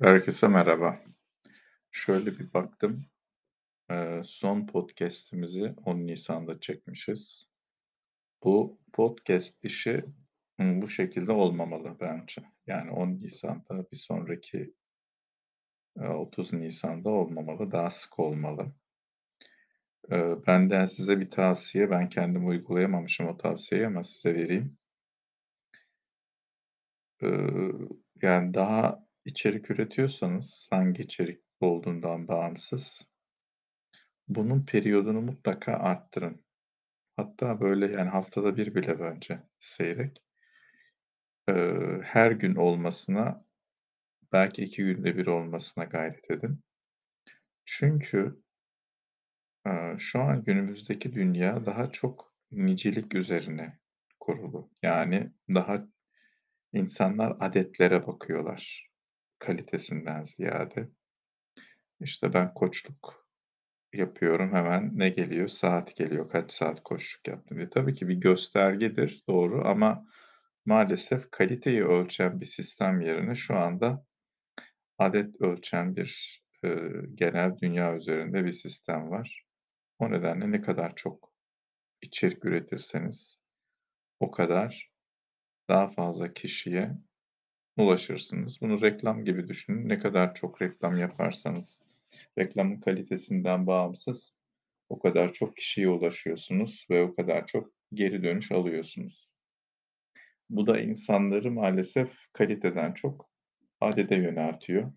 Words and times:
Herkese 0.00 0.48
merhaba. 0.48 1.00
Şöyle 1.90 2.38
bir 2.38 2.52
baktım, 2.54 3.06
son 4.24 4.66
podcast'imizi 4.66 5.74
10 5.86 5.98
Nisan'da 5.98 6.60
çekmişiz. 6.60 7.48
Bu 8.44 8.78
podcast 8.92 9.64
işi, 9.64 10.04
bu 10.58 10.88
şekilde 10.88 11.32
olmamalı 11.32 11.96
bence. 12.00 12.42
Yani 12.66 12.90
10 12.90 13.08
Nisan'da, 13.08 13.90
bir 13.92 13.96
sonraki, 13.96 14.74
eee, 15.96 16.08
30 16.08 16.52
Nisan'da 16.52 17.10
olmamalı, 17.10 17.72
daha 17.72 17.90
sık 17.90 18.18
olmalı. 18.18 18.72
Benden 20.46 20.84
size 20.86 21.20
bir 21.20 21.30
tavsiye, 21.30 21.90
ben 21.90 22.08
kendim 22.08 22.48
uygulayamamışım 22.48 23.26
o 23.28 23.36
tavsiyeyi 23.36 23.86
ama 23.86 24.02
size 24.04 24.34
vereyim. 24.34 24.78
Yani 28.22 28.54
daha 28.54 29.05
içerik 29.26 29.70
üretiyorsanız, 29.70 30.68
hangi 30.70 31.02
içerik 31.02 31.42
olduğundan 31.60 32.28
bağımsız, 32.28 33.08
bunun 34.28 34.66
periyodunu 34.66 35.20
mutlaka 35.20 35.72
arttırın. 35.72 36.44
Hatta 37.16 37.60
böyle, 37.60 37.92
yani, 37.92 38.10
haftada 38.10 38.56
bir 38.58 38.74
bile 38.74 39.00
bence 39.00 39.40
seyrek. 39.60 40.22
Eee, 41.48 42.00
her 42.04 42.30
gün 42.30 42.54
olmasına, 42.54 43.44
belki 44.32 44.64
2 44.64 44.84
günde 44.84 45.16
bir 45.18 45.26
olmasına 45.26 45.84
gayret 45.84 46.30
edin. 46.30 46.60
Çünkü 47.64 48.42
eee, 49.66 49.94
şu 49.98 50.20
an 50.22 50.44
günümüzdeki 50.44 51.12
dünya 51.12 51.66
daha 51.66 51.90
çok 51.90 52.34
nicelik 52.50 53.14
üzerine 53.14 53.78
kurulu. 54.20 54.70
Yani 54.82 55.32
daha 55.54 55.86
insanlar 56.72 57.36
adetlere 57.40 58.06
bakıyorlar 58.06 58.90
kalitesinden 59.38 60.20
ziyade. 60.20 60.88
İşte, 62.00 62.34
ben 62.34 62.54
koçluk 62.54 63.26
yapıyorum, 63.92 64.54
hemen 64.54 64.90
ne 64.98 65.08
geliyor? 65.08 65.48
Saat 65.48 65.96
geliyor, 65.96 66.28
kaç 66.28 66.52
saat 66.52 66.82
koçluk 66.82 67.28
yaptım 67.28 67.56
diye. 67.58 67.70
Tabii 67.70 67.94
ki 67.94 68.08
bir 68.08 68.14
göstergedir, 68.14 69.22
doğru 69.28 69.68
ama 69.68 70.06
maalesef 70.66 71.30
kaliteyi 71.30 71.84
ölçen 71.84 72.40
bir 72.40 72.46
sistem 72.46 73.00
yerine 73.00 73.34
şu 73.34 73.56
anda 73.56 74.06
adet 74.98 75.40
ölçen 75.40 75.96
bir, 75.96 76.42
eee, 76.64 76.92
genel 77.14 77.56
dünya 77.62 77.94
üzerinde 77.94 78.44
bir 78.44 78.50
sistem 78.52 79.10
var. 79.10 79.46
O 79.98 80.10
nedenle 80.10 80.52
ne 80.52 80.60
kadar 80.60 80.94
çok 80.96 81.32
içerik 82.02 82.44
üretirseniz 82.44 83.40
o 84.20 84.30
kadar 84.30 84.90
daha 85.68 85.88
fazla 85.88 86.32
kişiye 86.32 86.92
ulaşırsınız. 87.76 88.60
Bunu 88.60 88.82
reklam 88.82 89.24
gibi 89.24 89.48
düşünün. 89.48 89.88
Ne 89.88 89.98
kadar 89.98 90.34
çok 90.34 90.62
reklam 90.62 90.98
yaparsanız 90.98 91.80
reklamın 92.38 92.80
kalitesinden 92.80 93.66
bağımsız 93.66 94.34
o 94.88 94.98
kadar 94.98 95.32
çok 95.32 95.56
kişiye 95.56 95.88
ulaşıyorsunuz 95.88 96.86
ve 96.90 97.02
o 97.02 97.14
kadar 97.14 97.46
çok 97.46 97.70
geri 97.94 98.22
dönüş 98.24 98.52
alıyorsunuz. 98.52 99.32
Bu 100.50 100.66
da 100.66 100.80
insanları 100.80 101.50
maalesef 101.52 102.32
kaliteden 102.32 102.92
çok 102.92 103.30
adete 103.80 104.16
yöneltiyor. 104.16 104.92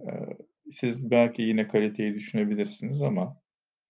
Eee, 0.00 0.36
siz 0.70 1.10
belki 1.10 1.42
yine 1.42 1.68
kaliteyi 1.68 2.14
düşünebilirsiniz 2.14 3.02
ama, 3.02 3.36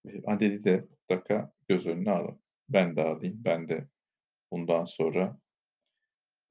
eee, 0.06 0.22
adedi 0.27 0.64
de 0.64 0.88
mutlaka 0.90 1.52
göz 1.68 1.86
önüne 1.88 2.10
alın. 2.10 2.40
Ben 2.68 2.96
de 2.96 3.02
alayım, 3.02 3.42
ben 3.44 3.68
de 3.68 3.88
bundan 4.52 4.84
sonra 4.84 5.38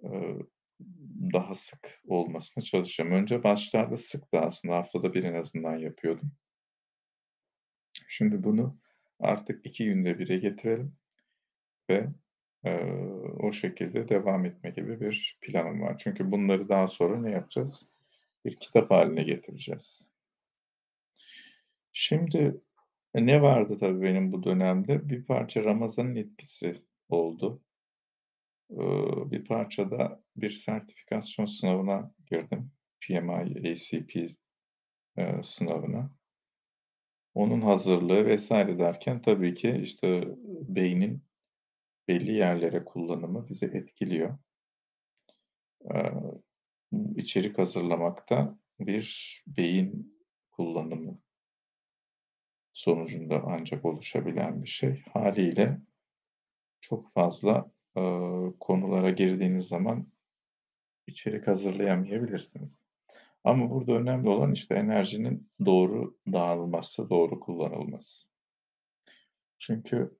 eee, 0.04 0.38
daha 1.34 1.56
sık 1.56 2.02
olmasına 2.08 2.64
çalışacağım. 2.64 3.12
Önce 3.12 3.44
başlarda 3.44 3.98
sıktı 3.98 4.40
aslında, 4.40 4.76
haftada 4.76 5.14
1 5.14 5.24
en 5.24 5.34
azından 5.34 5.78
yapıyordum. 5.78 6.32
Şimdi 8.08 8.44
bunu 8.44 8.78
artık 9.20 9.66
2 9.66 9.86
günde 9.86 10.20
1'e 10.20 10.38
getirelim 10.38 10.96
ve, 11.90 12.08
eee, 12.66 12.86
o 13.40 13.52
şekilde 13.52 14.10
devam 14.10 14.46
etme 14.46 14.70
gibi 14.72 15.02
bir 15.02 15.38
planım 15.42 15.82
var. 15.82 15.98
Çünkü 16.00 16.32
bunları 16.32 16.70
daha 16.70 16.88
sonra 16.88 17.18
ne 17.22 17.32
yapacağız? 17.32 17.90
Bir 18.46 18.56
kitap 18.56 18.92
hâline 18.92 19.24
getireceğiz. 19.24 20.10
Şimdi, 21.94 22.62
e, 23.16 23.26
ne 23.26 23.42
vardı 23.42 23.78
tabii 23.80 24.02
benim 24.02 24.32
bu 24.32 24.44
dönemde? 24.44 25.10
Bir 25.10 25.26
parça 25.26 25.64
Ramazan'ın 25.64 26.16
etkisi 26.16 26.76
oldu. 27.10 27.62
Bir 29.32 29.46
parça 29.46 29.92
da 29.92 30.24
bir 30.36 30.50
sertifikasyon 30.50 31.46
sınavına 31.46 32.12
girdim. 32.32 32.72
PMI 33.02 33.70
ACP, 33.72 34.28
sınavına. 35.42 36.12
Onun 37.34 37.62
hazırlığı 37.62 38.36
vs. 38.36 38.52
derken 38.52 39.22
tabii 39.22 39.54
ki, 39.54 39.80
işte, 39.84 40.24
beynin 40.68 41.24
belli 42.08 42.32
yerlere 42.32 42.86
kullanımı 42.86 43.48
bizi 43.50 43.66
etkiliyor. 43.66 44.38
İçerik 47.16 47.58
hazırlamak 47.58 48.30
da 48.30 48.60
bir 48.80 49.44
beyin 49.48 50.20
kullanımı 50.52 51.20
sonucunda 52.74 53.44
ancak 53.46 53.86
oluşabilen 53.86 54.64
bir 54.64 54.68
şey. 54.70 55.04
Hâliyle 55.14 55.82
çok 56.82 57.12
fazla, 57.14 57.72
eee, 57.98 58.54
konulara 58.60 59.10
girdiğiniz 59.10 59.68
zaman 59.68 60.08
içerik 61.08 61.48
hazırlayamayabilirsiniz. 61.48 62.84
Ama 63.44 63.70
burada 63.70 63.94
önemli 63.94 64.30
olan, 64.30 64.52
işte, 64.54 64.76
enerjinin 64.76 65.52
doğru 65.66 66.18
dağılması, 66.34 67.10
doğru 67.10 67.40
kullanılması. 67.40 68.28
Çünkü 69.58 70.18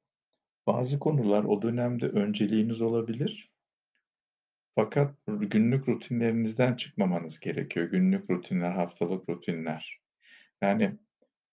bazı 0.68 1.00
konular 1.00 1.44
o 1.44 1.62
dönemde 1.62 2.08
önceliğiniz 2.08 2.82
olabilir 2.82 3.54
fakat 4.76 5.16
günlük 5.28 5.90
rutinlerinizden 5.90 6.76
çıkmamanız 6.76 7.40
gerekiyor. 7.40 7.86
Günlük 7.90 8.30
rutinler, 8.30 8.72
haftalık 8.72 9.30
rutinler. 9.30 10.02
Yani 10.62 11.00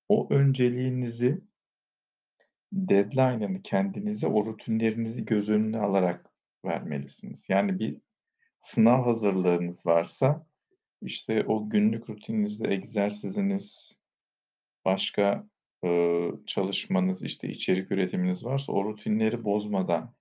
o 0.08 0.28
önceliğinizi 0.30 1.40
deadline'ını 2.72 3.62
kendinize 3.62 4.26
o 4.26 4.46
rutinlerinizi 4.46 5.24
göz 5.24 5.48
önüne 5.48 5.78
alarak 5.78 6.30
vermelisiniz. 6.64 7.46
Yani 7.48 7.78
bir 7.78 7.96
sınav 8.60 9.04
hazırlığınız 9.04 9.86
varsa, 9.86 10.46
işte, 11.02 11.44
o 11.46 11.70
günlük 11.70 12.10
rutininizde 12.10 12.68
egzersiziniz, 12.68 13.96
başka, 14.84 15.48
ııı, 15.84 16.44
çalışmanız, 16.46 17.24
işte, 17.24 17.48
içerik 17.48 17.92
üretiminiz 17.92 18.44
varsa 18.44 18.72
o 18.72 18.84
rutinleri 18.84 19.44
bozmadan 19.44 20.14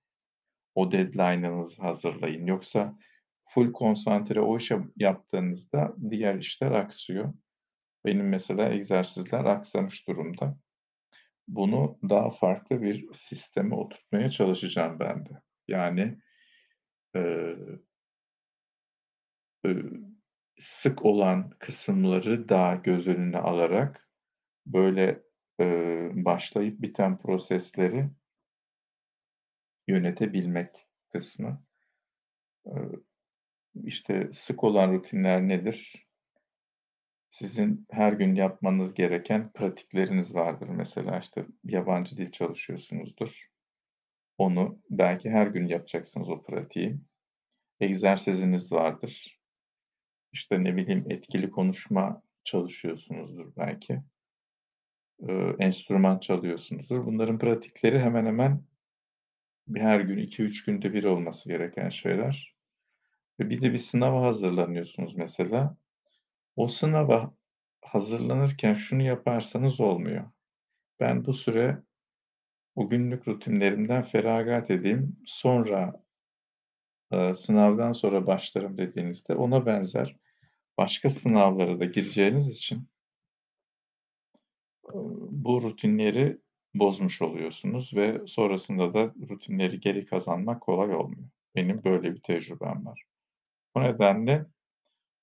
o 0.74 0.92
deadline'ınızı 0.92 1.82
hazırlayın. 1.82 2.46
Yoksa 2.46 2.98
ful 3.40 3.72
konsantre 3.72 4.40
o 4.40 4.56
işe 4.56 4.78
yaptığınızda 4.96 5.94
diğer 6.08 6.34
işler 6.34 6.70
aksıyor. 6.70 7.34
Benim 8.04 8.28
mesela 8.28 8.72
egzersizler 8.72 9.44
aksamış 9.44 10.08
durumda. 10.08 10.58
Bunu 11.54 11.98
daha 12.10 12.30
farklı 12.30 12.82
bir 12.82 13.08
sisteme 13.14 13.74
oturtmaya 13.74 14.30
çalışacağım 14.30 15.00
ben 15.00 15.26
de. 15.26 15.30
Yani, 15.68 16.18
eee 17.16 17.56
ııı, 19.66 20.00
sık 20.58 21.04
olan 21.04 21.50
kısımları 21.58 22.48
da 22.48 22.80
göz 22.84 23.08
önüne 23.08 23.38
alarak, 23.38 24.08
böyle, 24.66 25.22
eee, 25.60 26.10
başlayıp 26.14 26.82
biten 26.82 27.18
prosesleri 27.18 28.10
yönetebilmek 29.88 30.88
kısmı. 31.12 31.62
Eee, 32.66 32.72
işte, 33.84 34.28
sık 34.32 34.64
olan 34.64 34.92
rutinler 34.94 35.48
nedir? 35.48 36.06
Sizin 37.30 37.86
her 37.90 38.12
gün 38.12 38.34
yapmanız 38.34 38.94
gereken 38.94 39.52
pratikleriniz 39.52 40.34
vardır. 40.34 40.68
Mesela, 40.68 41.18
işte, 41.18 41.46
yabancı 41.64 42.16
dil 42.16 42.30
çalışıyorsunuzdur. 42.30 43.50
Onu 44.38 44.78
belki 44.90 45.30
her 45.30 45.46
gün 45.46 45.66
yapacaksınız 45.66 46.28
o 46.28 46.42
pratiği. 46.42 47.00
Egzersiziniz 47.80 48.72
vardır. 48.72 49.40
İşte, 50.32 50.64
ne 50.64 50.76
bileyim, 50.76 51.04
etkili 51.10 51.50
konuşma 51.50 52.22
çalışıyorsunuzdur 52.44 53.52
belki. 53.56 54.02
Iıı, 55.20 55.56
enstrüman 55.58 56.18
çalıyorsunuzdur. 56.18 57.06
Bunların 57.06 57.38
pratikleri 57.38 58.00
hemen 58.00 58.26
hemen 58.26 58.64
bir 59.68 59.80
her 59.80 60.00
gün, 60.00 60.18
2-3 60.18 60.66
günde 60.66 60.92
1 60.92 61.04
olması 61.04 61.48
gereken 61.48 61.88
şeyler. 61.88 62.54
Ve 63.40 63.50
bir 63.50 63.60
de 63.60 63.72
bir 63.72 63.78
sınava 63.78 64.22
hazırlanıyorsunuz 64.22 65.16
mesela. 65.16 65.76
O 66.56 66.66
sınava 66.66 67.34
hazırlanırken 67.82 68.74
şunu 68.74 69.02
yaparsanız 69.02 69.80
olmuyor. 69.80 70.30
Ben 71.00 71.24
bu 71.24 71.32
süre 71.32 71.82
o 72.76 72.88
günlük 72.88 73.28
rutinlerimden 73.28 74.02
feragat 74.02 74.70
edeyim, 74.70 75.16
sonra, 75.26 76.02
eee, 77.12 77.34
sınavdan 77.34 77.92
sonra 77.92 78.26
başlarım 78.26 78.78
dediğinizde 78.78 79.34
ona 79.34 79.66
benzer 79.66 80.16
başka 80.78 81.10
sınavlara 81.10 81.80
da 81.80 81.84
gireceğiniz 81.84 82.48
için 82.56 82.88
ııı, 84.94 85.28
bu 85.30 85.62
rutinleri 85.62 86.38
bozmuş 86.74 87.22
oluyorsunuz 87.22 87.94
ve 87.96 88.20
sonrasında 88.26 88.94
da 88.94 89.14
rutinleri 89.30 89.80
geri 89.80 90.06
kazanmak 90.06 90.60
kolay 90.62 90.94
olmuyor. 90.94 91.28
Benim 91.56 91.84
böyle 91.84 92.14
bir 92.14 92.20
tecrübem 92.20 92.86
var. 92.86 93.04
O 93.74 93.82
nedenle 93.82 94.46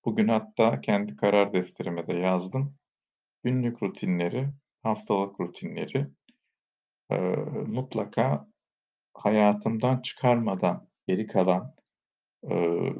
bugün 0.05 0.27
hatta 0.27 0.77
kendi 0.77 1.15
karar 1.15 1.53
defterime 1.53 2.07
de 2.07 2.13
yazdım. 2.13 2.75
Günlük 3.43 3.83
rutinleri, 3.83 4.49
haftalık 4.83 5.41
rutinleri, 5.41 6.07
eee, 7.11 7.35
mutlaka 7.67 8.47
hayatımdan 9.13 10.01
çıkarmadan 10.01 10.89
geri 11.07 11.27
kalan, 11.27 11.75
eee, 12.49 12.95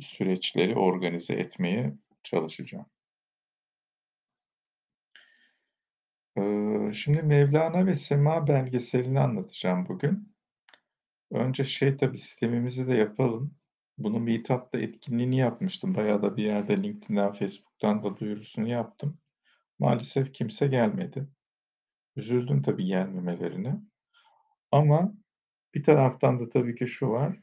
süreçleri 0.00 0.76
organize 0.76 1.34
etmeye 1.34 1.94
çalışacağım. 2.22 2.86
Şimdi 6.92 7.22
Mevlana 7.22 7.86
ve 7.86 7.94
Sema 7.94 8.46
belgeselini 8.48 9.20
anlatacağım 9.20 9.86
bugün. 9.88 10.32
Önce 11.30 11.64
şey 11.64 11.96
tabii 11.96 12.18
sistemimizi 12.18 12.88
de 12.88 12.94
yapalım. 12.94 13.54
Bunu 13.98 14.20
Meetup'ta 14.20 14.78
etkinliğini 14.78 15.36
yapmıştım. 15.36 15.94
Bayağı 15.94 16.22
da 16.22 16.36
bir 16.36 16.42
yerde 16.44 16.82
LinkedIn'den, 16.82 17.32
Facebook'tan 17.32 18.02
da 18.04 18.16
duyurusunu 18.16 18.68
yaptım. 18.68 19.18
Maalesef 19.78 20.32
kimse 20.32 20.66
gelmedi. 20.66 21.28
Üzüldüm 22.16 22.62
tabii 22.62 22.86
gelmemelerine. 22.86 23.76
Ama 24.72 25.14
bir 25.74 25.82
taraftan 25.82 26.40
da 26.40 26.48
tabii 26.48 26.74
ki 26.74 26.86
şu 26.86 27.08
var. 27.10 27.40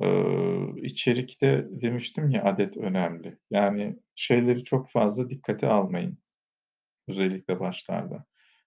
Eee, 0.00 0.66
içerikte 0.82 1.68
demiştim 1.70 2.30
ya 2.30 2.44
adet 2.44 2.76
önemli. 2.76 3.38
Yani 3.50 3.96
şeyleri 4.14 4.64
çok 4.64 4.90
fazla 4.90 5.30
dikkate 5.30 5.66
almayın. 5.66 6.18
Özellikle 7.08 7.60
başlarda. 7.60 8.24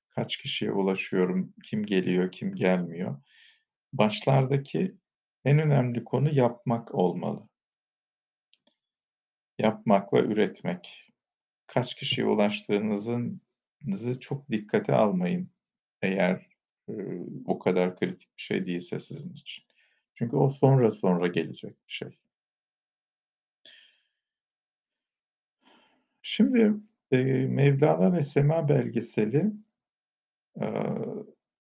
Kaç 0.10 0.38
kişiye 0.38 0.72
ulaşıyorum, 0.72 1.54
kim 1.64 1.84
geliyor, 1.86 2.32
kim 2.32 2.56
gelmiyor. 2.56 3.22
Başlardaki 3.94 4.98
en 5.46 5.60
önemli 5.60 6.04
konu 6.04 6.30
yapmak 6.36 6.96
olmalı. 6.96 7.50
Yapmak 9.60 10.14
ve 10.14 10.20
üretmek. 10.20 11.14
Kaç 11.68 11.96
kişiye 11.96 12.28
ulaştığınızın 12.28 13.42
nızı 13.86 14.20
çok 14.20 14.52
dikkate 14.52 14.94
almayın 14.96 15.50
eğer, 16.02 16.48
eee, 16.90 17.20
o 17.48 17.60
kadar 17.60 17.98
kritik 17.98 18.38
bir 18.38 18.44
şey 18.44 18.68
değilse 18.68 19.00
sizin 19.00 19.34
için. 19.34 19.66
Çünkü 20.16 20.36
o 20.38 20.50
sonra 20.50 20.92
sonra 20.92 21.28
gelecek 21.28 21.72
bir 21.88 21.94
şey. 21.94 22.20
Şimdi, 26.22 26.74
eee, 27.12 27.48
Mevlana 27.48 28.14
ve 28.14 28.24
Sema 28.24 28.70
belgeseli, 28.70 29.52
eee, 30.62 30.96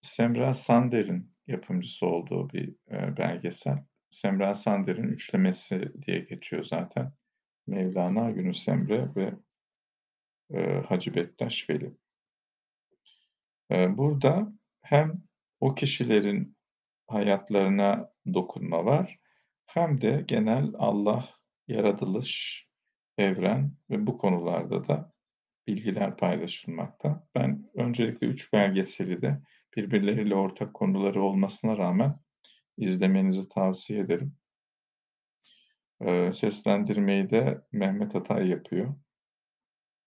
Semra 0.01 0.53
Sander'in 0.53 1.31
yapımcısı 1.47 2.07
olduğu 2.07 2.49
bir, 2.49 2.75
eee, 2.91 3.13
belgesel. 3.17 3.77
Semra 4.09 4.55
Sander'in 4.55 5.07
üçlemesi 5.07 5.93
diye 6.07 6.19
geçiyor 6.19 6.63
zaten. 6.63 7.13
Mevlana, 7.67 8.29
Yunus 8.29 8.67
Emre 8.67 9.15
ve, 9.15 9.33
eee, 10.49 10.83
Hacı 10.89 11.15
Bektaş 11.15 11.69
Veli. 11.69 11.97
Eee, 13.71 13.97
burada 13.97 14.53
hem 14.81 15.23
o 15.59 15.75
kişilerin 15.75 16.57
hayatlarına 17.07 18.11
dokunma 18.33 18.85
var 18.85 19.19
hem 19.65 20.01
de 20.01 20.25
genel 20.27 20.71
Allah, 20.77 21.29
yaratılış, 21.67 22.67
evren 23.17 23.73
ve 23.89 24.07
bu 24.07 24.17
konularda 24.17 24.87
da 24.87 25.13
bilgiler 25.67 26.17
paylaşılmakta. 26.17 27.27
Ben 27.35 27.71
öncelikle 27.75 28.27
3 28.27 28.53
belgeseli 28.53 29.21
de 29.21 29.41
birbirleriyle 29.75 30.35
ortak 30.35 30.73
konuları 30.73 31.23
olmasına 31.23 31.77
rağmen 31.77 32.19
izlemenizi 32.77 33.49
tavsiye 33.49 33.99
ederim. 33.99 34.35
Eee, 36.01 36.33
seslendirmeyi 36.33 37.29
de 37.29 37.61
Mehmet 37.71 38.15
Atay 38.15 38.49
yapıyor. 38.49 38.95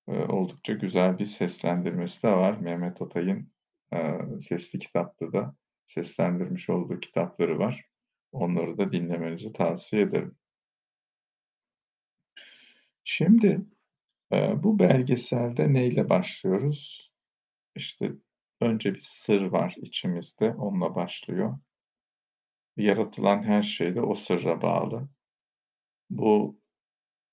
Eee, 0.09 0.26
oldukça 0.26 0.73
güzel 0.73 1.19
bir 1.19 1.26
seslendirmesi 1.26 2.23
de 2.23 2.31
var. 2.32 2.59
Mehmet 2.59 3.03
Atay'ın, 3.03 3.53
eee, 3.93 4.20
Sesli 4.41 4.79
Kitap'ta 4.79 5.32
da 5.32 5.56
seslendirmiş 5.87 6.71
olduğu 6.71 7.00
kitapları 7.00 7.59
var. 7.59 7.85
Onları 8.32 8.79
da 8.79 8.93
dinlemenizi 8.93 9.53
tavsiye 9.53 10.03
ederim. 10.03 10.37
Şimdi, 13.05 13.67
eee, 14.32 14.55
bu 14.62 14.79
belgeselde 14.79 15.73
neyle 15.75 16.09
başlıyoruz? 16.09 17.12
İşte, 17.76 18.12
önce 18.60 18.94
bir 18.94 19.00
sır 19.00 19.43
var 19.43 19.75
içimizde, 19.78 20.50
onunla 20.55 20.94
başlıyor. 20.94 21.58
Yaratılan 22.76 23.43
her 23.43 23.62
şey 23.62 23.94
de 23.94 24.00
o 24.00 24.14
sırra 24.14 24.62
bağlı. 24.62 25.08
Bu 26.10 26.60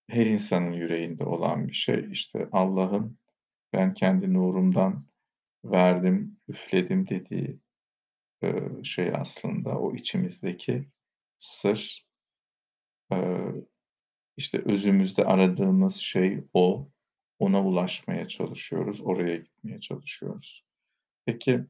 her 0.10 0.26
insanın 0.26 0.72
yüreğinde 0.72 1.24
olan 1.26 1.68
bir 1.68 1.74
şey. 1.74 2.12
İşte, 2.12 2.50
Allah'ın 2.52 3.20
ben 3.74 3.94
kendi 3.94 4.34
nurumdan 4.34 5.08
verdim, 5.66 6.38
üfledim 6.48 7.10
dediği, 7.10 7.62
eee, 8.44 8.70
şey 8.84 9.12
aslında 9.16 9.80
o 9.80 9.96
içimizdeki 9.96 10.90
sır. 11.38 12.08
Eee, 13.12 13.54
işte, 14.38 14.62
özümüzde 14.66 15.26
aradığımız 15.26 15.96
şey 15.96 16.44
o. 16.54 16.90
Ona 17.40 17.66
ulaşmaya 17.66 18.28
çalışıyoruz, 18.28 19.02
oraya 19.02 19.38
gitmeye 19.38 19.80
çalışıyoruz. 19.80 20.66
Peki 21.26 21.66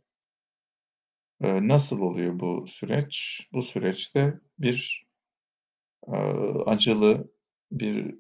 nasıl 1.42 2.00
oluyor 2.02 2.40
bu 2.40 2.66
süreç? 2.68 3.40
Bu 3.54 3.62
süreçte 3.62 4.40
bir, 4.60 5.06
acılı 6.66 7.32
bir, 7.72 8.16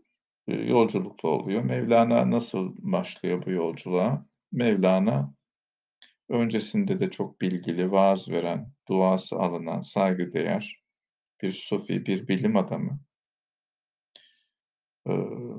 eee, 0.48 0.66
yolculukla 0.66 1.30
oluyor. 1.30 1.64
Mevlana 1.64 2.32
nasıl 2.32 2.76
başlıyor 2.80 3.44
bu 3.46 3.52
yolculuğa? 3.52 4.26
Mevlana 4.52 5.34
öncesinde 6.30 7.00
de 7.00 7.10
çok 7.12 7.42
bilgili, 7.42 7.92
vaaz 7.92 8.30
veren, 8.32 8.74
duası 8.90 9.36
alınan, 9.38 9.80
saygıdeğer 9.80 10.84
bir 11.44 11.52
sufi, 11.52 12.06
bir 12.06 12.28
bilim 12.28 12.58
adamı. 12.58 13.00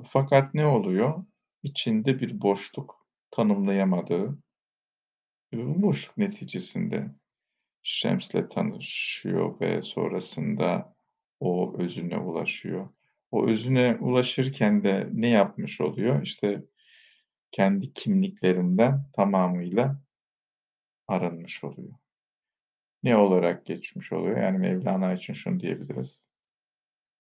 Fakat 0.09 0.55
ne 0.55 0.67
oluyor? 0.67 1.25
İçinde 1.63 2.21
bir 2.21 2.41
boşluk, 2.41 3.07
tanımlayamadığı, 3.31 4.39
boşluk 5.53 6.19
neticesinde 6.19 7.11
Şems'le 7.83 8.51
tanışıyor 8.51 9.61
ve 9.61 9.83
sonrasında 9.83 10.97
o 11.41 11.79
özüne 11.79 12.19
ulaşıyor. 12.19 12.89
O 13.31 13.49
özüne 13.49 13.97
ulaşırken 14.01 14.85
de 14.85 15.09
ne 15.13 15.29
yapmış 15.29 15.81
oluyor? 15.81 16.23
İşte, 16.23 16.65
kendi 17.51 17.93
kimliklerinden 17.93 19.11
tamamıyla 19.13 20.03
arınmış 21.09 21.65
oluyor. 21.65 21.95
Ne 23.03 23.17
olarak 23.17 23.67
geçmiş 23.67 24.13
oluyor? 24.13 24.37
Yani 24.37 24.59
Mevlana 24.59 25.13
için 25.13 25.33
şunu 25.33 25.61
diyebiliriz. 25.61 26.27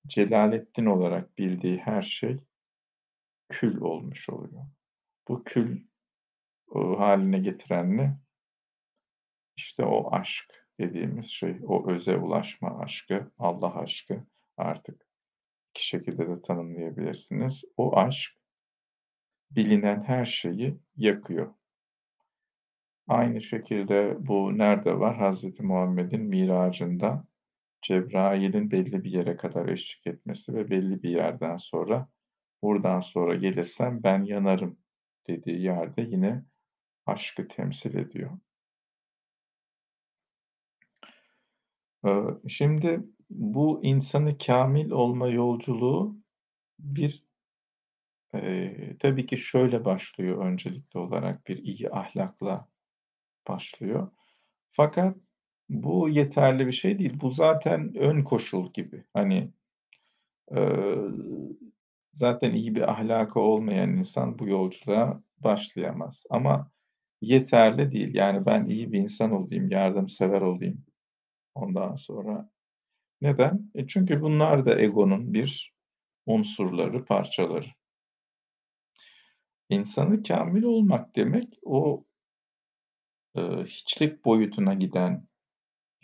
Celaleddin 0.06 0.86
olarak 0.86 1.38
bildiği 1.38 1.78
her 1.78 2.02
şey 2.02 2.38
kül 3.48 3.80
olmuş 3.80 4.28
oluyor. 4.28 4.66
Bu 5.28 5.44
kül, 5.44 5.86
ııı, 6.74 6.96
hâline 6.96 7.38
getiren 7.38 7.96
ne? 7.96 8.18
İşte, 9.56 9.84
o 9.84 10.12
aşk 10.12 10.66
dediğimiz 10.80 11.26
şey, 11.30 11.56
o 11.66 11.90
öze 11.90 12.16
ulaşma 12.16 12.78
aşkı, 12.78 13.32
Allah 13.38 13.78
aşkı 13.78 14.24
artık 14.56 15.06
2 15.70 15.86
şekilde 15.86 16.28
de 16.28 16.42
tanımlayabilirsiniz. 16.42 17.64
O 17.76 17.96
aşk 17.96 18.32
bilinen 19.50 20.00
her 20.00 20.24
şeyi 20.24 20.78
yakıyor. 20.96 21.54
Aynı 23.08 23.40
şekilde 23.40 24.16
bu 24.20 24.58
nerede 24.58 24.98
var? 24.98 25.16
Hazreti 25.16 25.62
Muhammed'in 25.62 26.22
Miracında 26.22 27.24
Cebrail'in 27.82 28.70
belli 28.70 29.04
bir 29.04 29.10
yere 29.10 29.36
kadar 29.36 29.68
eşlik 29.68 30.06
etmesi 30.06 30.54
ve 30.54 30.70
belli 30.70 31.02
bir 31.02 31.10
yerden 31.10 31.56
sonra, 31.56 32.08
"Buradan 32.62 33.00
sonra 33.00 33.34
gelirsen 33.34 34.02
ben 34.02 34.24
yanarım." 34.24 34.78
dediği 35.28 35.62
yerde 35.62 36.02
yine 36.02 36.44
aşkı 37.06 37.48
temsil 37.48 37.94
ediyor. 37.98 38.30
Şimdi 42.48 43.00
bu 43.30 43.80
insanı 43.82 44.38
kâmil 44.38 44.90
olma 44.90 45.28
yolculuğu 45.28 46.16
bir, 46.80 47.24
eee, 48.34 48.96
tabii 49.00 49.26
ki 49.26 49.36
şöyle 49.38 49.84
başlıyor 49.84 50.44
öncelikli 50.46 50.98
olarak 50.98 51.46
bir 51.48 51.56
iyi 51.58 51.90
ahlakla 51.90 52.68
başlıyor. 53.48 54.10
Fakat 54.72 55.16
bu 55.70 56.08
yeterli 56.10 56.68
bir 56.68 56.72
şey 56.72 56.98
değil. 56.98 57.20
Bu 57.22 57.30
zaten 57.32 57.94
ön 57.96 58.24
koşul 58.24 58.72
gibi. 58.74 59.04
Hani, 59.14 59.52
eee, 60.52 60.96
zaten 62.12 62.54
iyi 62.54 62.74
bir 62.74 62.90
ahlakı 62.92 63.40
olmayan 63.40 63.90
insan 63.96 64.38
bu 64.38 64.48
yolculuğa 64.48 65.22
başlayamaz 65.38 66.24
ama 66.30 66.70
yeterli 67.20 67.90
değil. 67.90 68.14
Yani 68.14 68.46
ben 68.46 68.66
iyi 68.66 68.92
bir 68.92 68.98
insan 69.00 69.32
olayım, 69.32 69.70
yardımsever 69.70 70.40
olayım 70.40 70.84
ondan 71.54 71.96
sonra. 71.96 72.50
Neden? 73.22 73.70
E, 73.74 73.86
çünkü 73.86 74.22
bunlar 74.22 74.66
da 74.66 74.80
egonun 74.80 75.34
bir 75.34 75.74
unsurları, 76.26 77.04
parçaları. 77.04 77.66
İnsanı 79.68 80.22
kâmil 80.22 80.62
olmak 80.62 81.16
demek 81.16 81.58
o 81.62 82.04
eee, 83.36 83.64
hiçlik 83.64 84.24
boyutuna 84.24 84.74
giden 84.74 85.28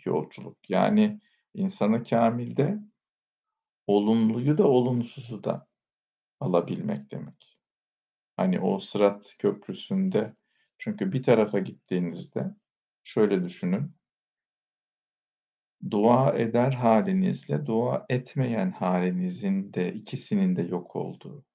yolculuk. 0.05 0.69
Yani 0.69 1.21
insanı 1.53 2.03
kâmilde 2.03 2.79
olumluyu 3.87 4.57
da 4.57 4.67
olumsuzu 4.67 5.43
da 5.43 5.67
alabilmek 6.39 7.11
demek. 7.11 7.57
Hani 8.37 8.59
o 8.61 8.79
Sırat 8.79 9.35
Köprüsü'nde 9.39 10.35
çünkü 10.83 11.11
bir 11.11 11.23
tarafa 11.23 11.59
gittiğinizde 11.59 12.55
şöyle 13.03 13.43
düşünün. 13.43 13.95
Dua 15.91 16.33
eder 16.33 16.71
hâlinizle 16.71 17.65
dua 17.65 18.05
etmeyen 18.09 18.71
hâlinizin 18.71 19.73
de 19.73 19.93
ikisinin 19.93 20.55
de 20.55 20.61
yok 20.61 20.95
olduğu. 20.95 21.45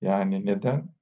Yani 0.00 0.46
neden? 0.46 0.94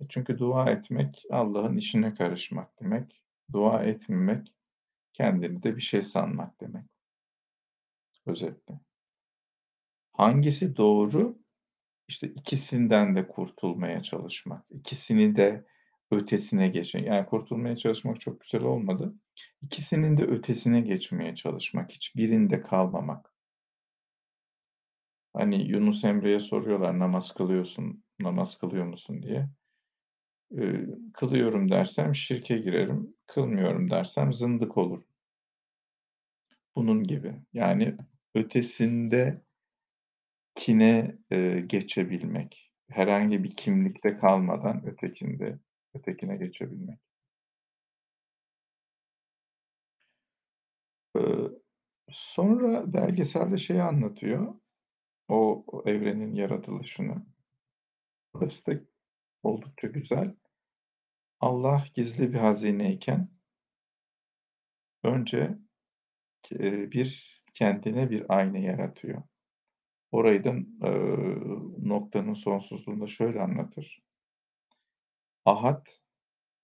E, 0.00 0.08
çünkü 0.08 0.38
dua 0.38 0.70
etmek 0.70 1.22
Allah'ın 1.30 1.76
işine 1.76 2.14
karışmak 2.14 2.80
demek. 2.80 3.24
Dua 3.52 3.84
etmemek 3.84 4.54
kendini 5.12 5.62
de 5.62 5.76
bir 5.76 5.82
şey 5.82 6.02
sanmak 6.02 6.60
demek. 6.60 6.86
Özetle. 8.26 8.80
Hangisi 10.12 10.76
doğru? 10.76 11.38
İşte 12.08 12.28
ikisinden 12.28 13.16
de 13.16 13.28
kurtulmaya 13.28 14.02
çalışmak. 14.02 14.66
İkisini 14.70 15.36
de 15.36 15.66
ötesine 16.14 16.68
geçmek. 16.68 17.06
Yani 17.06 17.26
kurtulmaya 17.26 17.76
çalışmak 17.76 18.20
çok 18.20 18.40
güzel 18.40 18.62
olmadı. 18.62 19.14
İkisinin 19.62 20.16
de 20.16 20.24
ötesine 20.24 20.80
geçmeye 20.80 21.34
çalışmak. 21.34 21.92
Hiçbirinde 21.92 22.62
kalmamak. 22.62 23.32
Hani 25.32 25.56
Yunus 25.70 26.04
Emre'ye 26.04 26.40
soruyorlar 26.40 26.98
namaz 26.98 27.34
kılıyorsun, 27.34 28.04
namaz 28.20 28.58
kılıyor 28.58 28.86
musun 28.86 29.22
diye. 29.22 29.48
Eee, 30.50 30.86
kılıyorum 31.12 31.70
dersem 31.70 32.14
şirke 32.14 32.58
girerim, 32.58 33.14
kılmıyorum 33.26 33.90
dersem 33.90 34.32
zındık 34.32 34.78
olurum. 34.78 35.04
Bunun 36.76 37.02
gibi. 37.04 37.34
Yani 37.52 37.96
ötesindekine, 38.34 39.42
eee, 41.30 41.60
geçebilmek. 41.60 42.72
Herhangi 42.90 43.44
bir 43.44 43.50
kimlikte 43.50 44.16
kalmadan 44.18 44.86
ötekinde 44.86 45.58
ötekine 45.94 46.36
geçebilmek. 46.36 47.00
Eee, 51.16 51.50
sonra 52.08 52.92
belgeselde 52.94 53.56
şeyi 53.58 53.82
anlatıyor, 53.82 54.54
o 55.28 55.64
o 55.68 55.84
evrenin 55.90 56.34
yaratılışını. 56.34 57.26
Orası 58.34 58.66
da 58.66 58.80
oldukça 59.42 59.88
güzel. 59.88 60.36
Allah 61.40 61.84
gizli 61.94 62.32
bir 62.32 62.38
hazineyken 62.38 63.28
önce 65.02 65.58
eee, 66.52 66.92
bir 66.92 67.40
kendine 67.54 68.10
bir 68.10 68.26
ayna 68.38 68.58
yaratıyor. 68.58 69.22
Orayı 70.12 70.44
da, 70.44 70.50
eee, 70.84 71.38
noktanın 71.82 72.34
sonsuzluğunda 72.34 73.08
şöyle 73.08 73.42
anlatır. 73.42 74.03
Ahad 75.44 75.86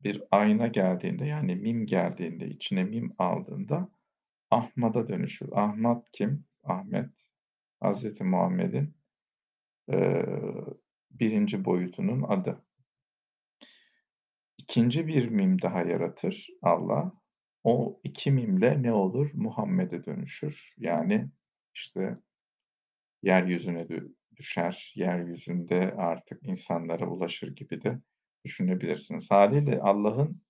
bir 0.04 0.22
ayna 0.30 0.66
geldiğinde, 0.66 1.25
yani 1.26 1.56
mim 1.56 1.87
geldiğinde, 1.87 2.49
içine 2.49 2.84
mim 2.84 3.14
aldığında 3.18 3.88
Ahmad'a 4.50 5.08
dönüşür. 5.08 5.49
Ahmad 5.52 6.06
kim? 6.12 6.44
Ahmet, 6.64 7.10
Hazreti 7.80 8.25
Muhammed'in, 8.25 8.96
eee, 9.88 10.26
1. 11.10 11.64
boyutunun 11.64 12.22
adı. 12.22 12.64
İkinci 14.58 15.06
bir 15.06 15.28
mim 15.28 15.62
daha 15.62 15.82
yaratır 15.82 16.49
Allah. 16.62 17.12
O 17.64 18.00
2 18.04 18.30
mimle 18.32 18.82
ne 18.82 18.92
olur? 18.92 19.30
Muhammed'e 19.34 20.04
dönüşür. 20.04 20.75
Yani, 20.78 21.30
işte, 21.75 22.18
yeryüzüne 23.22 23.88
dü 23.88 24.14
düşer, 24.37 24.92
yeryüzünde 24.96 25.94
artık 25.99 26.40
insanlara 26.49 27.06
ulaşır 27.10 27.56
gibi 27.56 27.82
de 27.82 28.00
düşünebilirsiniz. 28.44 29.30
Hâliyle 29.30 29.80
Allah'ın 29.80 30.42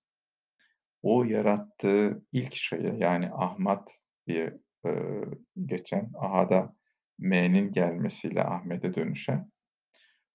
o 1.01 1.23
yarattığı 1.23 2.25
ilk 2.31 2.53
şeye, 2.55 2.93
yani 2.97 3.29
Ahmad 3.33 3.87
diye, 4.27 4.59
eee, 4.85 5.23
geçen, 5.65 6.11
Ahad'a 6.19 6.75
M'nin 7.19 7.71
gelmesiyle 7.71 8.43
Ahmet'e 8.43 8.95
dönüşen 8.95 9.51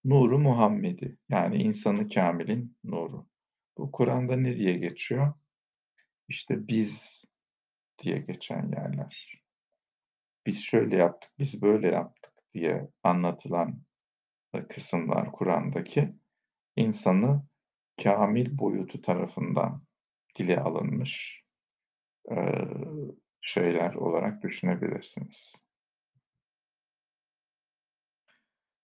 nuru 0.05 0.39
Muhammed'i, 0.39 1.19
yani 1.29 1.57
insanı 1.57 2.09
kâmilin 2.09 2.77
nuru. 2.85 3.27
Bu 3.79 3.93
Kur'an'da 3.93 4.37
ne 4.37 4.57
diye 4.57 4.79
geçiyor? 4.79 5.35
İşte 6.29 6.69
biz 6.69 7.25
diye 7.99 8.19
geçen 8.19 8.73
yerler. 8.73 9.43
Biz 10.47 10.65
şöyle 10.65 10.97
yaptık, 10.97 11.31
biz 11.39 11.63
böyle 11.63 11.89
yaptık 11.89 12.33
diye 12.55 12.89
anlatılan, 13.03 13.83
kısımlar 14.69 15.33
Kur'an'daki 15.33 16.15
insanı 16.77 17.43
kâmil 18.03 18.59
boyutu 18.59 19.03
tarafından 19.03 19.83
dile 20.39 20.61
alınmış, 20.61 21.45
şeyler 23.41 23.95
olarak 23.95 24.43
düşünebilirsiniz. 24.43 25.67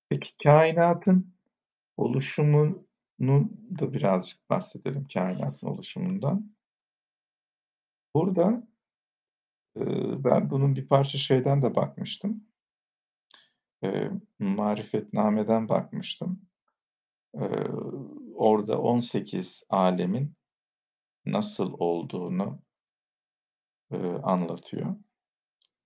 Peki 0.08 0.36
kainatın 0.44 1.34
oluşumunun 1.96 2.88
da 3.80 3.92
birazcık 3.92 4.50
bahsedelim, 4.50 5.06
kainatın 5.12 5.66
oluşumundan. 5.66 6.56
Burada, 8.14 8.68
ben 10.24 10.50
bunun 10.50 10.76
bir 10.76 10.88
parça 10.88 11.18
şeyden 11.18 11.62
de 11.62 11.74
bakmıştım. 11.74 12.44
Marifetname'den 14.38 15.68
bakmıştım. 15.68 16.51
Eee, 17.34 17.70
orada 18.34 18.78
18 18.82 19.64
âlemin 19.70 20.34
nasıl 21.26 21.74
olduğunu 21.78 22.62
eee, 23.90 24.20
anlatıyor. 24.22 24.96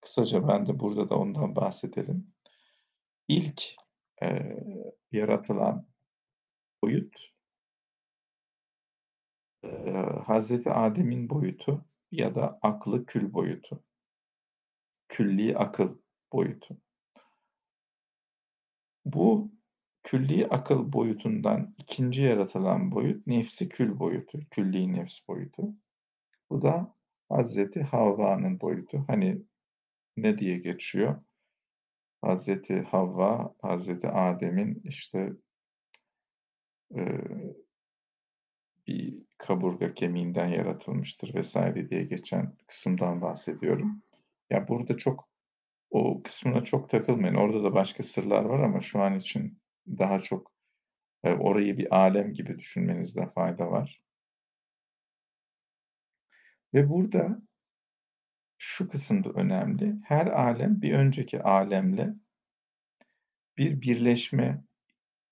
Kısaca 0.03 0.49
ben 0.49 0.67
de 0.67 0.81
burada 0.81 1.11
da 1.11 1.17
ondan 1.19 1.57
bahsedelim. 1.57 2.35
İlk, 3.29 3.62
eee, 4.23 4.59
yaratılan 5.12 5.87
boyut 6.85 7.33
eee, 9.62 10.23
Hazreti 10.26 10.71
Adem'in 10.71 11.31
boyutu 11.31 11.85
ya 12.12 12.35
da 12.35 12.59
aklı 12.62 13.07
kül 13.07 13.33
boyutu. 13.33 13.83
Külli 15.09 15.57
akıl 15.57 15.99
boyutu. 16.33 16.76
Bu 19.05 19.50
külli 20.07 20.47
akıl 20.47 20.93
boyutundan 20.93 21.75
2'nci 21.79 22.23
yaratılan 22.23 22.93
boyut 22.93 23.27
nefsi 23.27 23.69
kül 23.69 23.99
boyutu, 23.99 24.41
külli 24.51 24.93
nefs 24.93 25.29
boyutu. 25.29 25.63
Bu 26.51 26.63
da 26.63 26.95
Hazreti 27.29 27.83
Havva'nın 27.83 28.61
boyutu. 28.61 29.05
Hani 29.07 29.43
ne 30.17 30.39
diye 30.39 30.59
geçiyor? 30.59 31.17
Hazreti 32.23 32.81
Havva, 32.81 33.55
Hazreti 33.63 34.09
Adem'in, 34.09 34.83
işte 34.85 35.33
eee 36.95 37.57
bir 38.87 39.23
kaburga 39.39 39.95
kemiğinden 39.95 40.47
yaratılmıştır 40.49 41.41
vs. 41.41 41.57
diye 41.91 42.05
geçen 42.05 42.57
kısımdan 42.67 43.23
bahsediyorum. 43.23 44.03
Ya, 44.51 44.69
burada 44.69 44.97
çok 44.97 45.29
o 45.91 46.23
kısmına 46.23 46.65
çok 46.65 46.91
takılmayın. 46.91 47.35
Orada 47.35 47.65
da 47.65 47.75
başka 47.75 48.03
sırlar 48.03 48.45
var 48.45 48.61
ama 48.61 48.81
şu 48.81 49.01
an 49.03 49.15
için 49.19 49.59
daha 49.88 50.21
çok, 50.21 50.52
eee, 51.25 51.35
orayı 51.35 51.78
bir 51.78 51.97
âlem 51.97 52.33
gibi 52.35 52.59
düşünmenizde 52.59 53.31
fayda 53.35 53.71
var. 53.73 54.00
Ve 56.75 56.88
burada 56.88 57.43
şu 58.59 58.88
kısım 58.88 59.25
da 59.25 59.31
önemli. 59.31 59.95
Her 60.05 60.26
âlem 60.26 60.83
bir 60.83 60.93
önceki 60.95 61.43
âlemle 61.43 62.14
bir 63.59 63.81
birleşme 63.81 64.64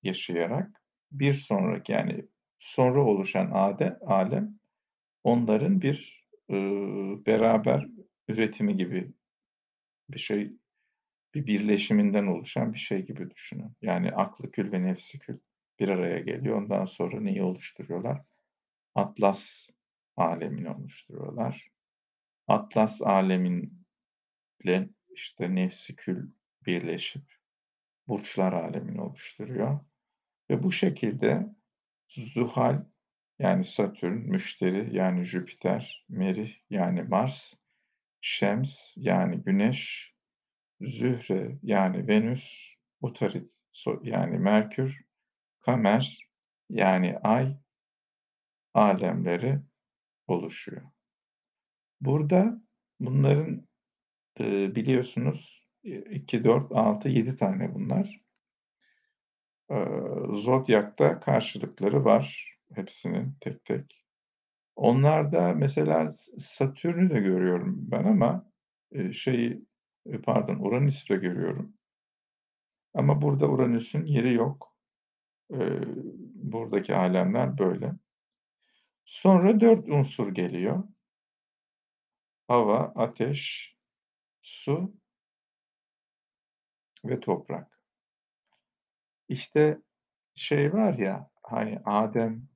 yaşayarak 0.03 0.83
bir 1.13 1.33
sonraki, 1.33 1.93
yani 1.93 2.27
sonra 2.59 3.05
oluşan 3.05 3.51
âde 3.55 3.99
âlem 4.01 4.61
onların 5.25 5.83
bir, 5.83 6.29
ııı, 6.51 7.27
beraber 7.27 7.89
üretimi 8.29 8.77
gibi 8.77 9.13
bir 10.11 10.19
şey, 10.21 10.53
bir 11.35 11.47
birleşiminden 11.47 12.27
oluşan 12.27 12.73
bir 12.73 12.79
şey 12.79 13.07
gibi 13.07 13.31
düşünün. 13.31 13.77
Yani 13.83 14.13
aklı 14.13 14.51
kül 14.51 14.73
ve 14.73 14.83
nefsi 14.83 15.19
kül 15.19 15.39
bir 15.79 15.89
araya 15.89 16.19
geliyor. 16.19 16.63
Ondan 16.63 16.85
sonra 16.85 17.21
neyi 17.21 17.43
oluşturuyorlar? 17.43 18.23
Atlas 18.95 19.71
alemini 20.17 20.71
oluşturuyorlar. 20.71 21.71
Atlas 22.49 23.03
aleminle 23.03 24.89
işte 25.15 25.55
nefsi 25.55 25.97
kül 25.97 26.31
birleşip 26.67 27.35
burçlar 28.09 28.53
alemini 28.53 29.01
oluşturuyor. 29.01 29.81
Ve 30.51 30.63
bu 30.63 30.73
şekilde 30.73 31.47
Zuhal 32.09 32.85
yani 33.39 33.65
Satürn, 33.65 34.17
Müşteri 34.17 34.97
yani 34.97 35.23
Jüpiter, 35.23 36.07
Merih 36.09 36.55
yani 36.71 37.03
Mars, 37.03 37.55
Şems 38.21 38.95
yani 38.97 39.41
Güneş, 39.41 40.14
Zühre 40.81 41.59
yani 41.63 42.09
Venüs, 42.09 42.75
Utarit 43.01 43.51
yani 44.03 44.39
Merkür, 44.39 45.05
Kamer 45.61 46.29
yani 46.71 47.19
Ay 47.19 47.57
alemleri 48.75 49.61
oluşuyor. 50.27 50.83
Burada 52.01 52.63
bunların 53.01 53.69
biliyorsunuz 54.77 55.67
2, 55.83 56.45
4, 56.45 56.73
6, 56.73 57.09
7 57.09 57.37
tane 57.37 57.75
bunlar. 57.75 58.21
E, 59.71 59.77
Zodyak'ta 60.33 61.21
karşılıkları 61.21 62.05
var 62.05 62.57
hepsinin 62.75 63.37
tek 63.41 63.65
tek. 63.65 64.05
Onlarda 64.77 65.55
mesela 65.55 66.13
Satürn'ü 66.39 67.11
de 67.11 67.21
görüyorum 67.21 67.91
ben 67.91 68.05
ama 68.05 68.51
e, 68.93 69.13
şeyi 69.13 69.65
pardon 70.25 70.57
Uranüs'ü 70.59 71.15
de 71.15 71.17
görüyorum. 71.17 71.75
Ama 72.95 73.23
burada 73.23 73.51
Uranüs'ün 73.51 74.07
yeri 74.07 74.35
yok. 74.35 74.77
E, 75.53 75.59
buradaki 76.35 76.95
alemler 76.95 77.59
böyle. 77.59 77.93
Sonra 79.05 79.61
dört 79.61 79.89
unsur 79.89 80.35
geliyor. 80.35 80.85
Hava, 82.49 82.93
ateş, 82.95 83.77
su 84.43 84.95
ve 87.05 87.21
toprak. 87.21 87.81
İşte 89.29 89.83
şey 90.35 90.73
var 90.73 90.95
ya 90.95 91.31
hani 91.43 91.79
Adem 91.85 92.49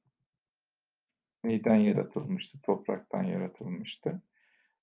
neyden 1.44 1.76
yaratılmıştı? 1.76 2.60
Topraktan 2.62 3.22
yaratılmıştı. 3.24 4.22